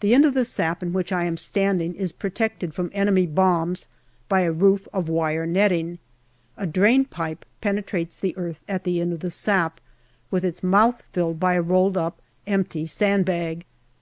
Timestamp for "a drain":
6.58-7.06